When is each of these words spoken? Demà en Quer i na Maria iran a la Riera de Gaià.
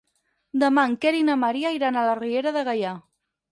Demà 0.63 0.85
en 0.91 0.95
Quer 1.03 1.11
i 1.19 1.27
na 1.27 1.35
Maria 1.43 1.75
iran 1.77 2.01
a 2.01 2.07
la 2.09 2.17
Riera 2.23 2.57
de 2.59 2.67
Gaià. 2.73 2.97